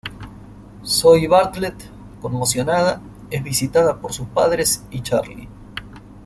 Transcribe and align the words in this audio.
Zoey 0.83 1.27
Bartlet, 1.27 1.75
conmocionada, 2.23 2.99
es 3.29 3.43
visitada 3.43 3.99
por 4.01 4.13
sus 4.13 4.27
padres 4.29 4.83
y 4.89 5.01
Charlie. 5.03 5.47